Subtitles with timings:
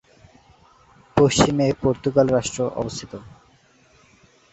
[1.17, 3.11] পশ্চিমে পর্তুগাল রাষ্ট্র অবস্থিত।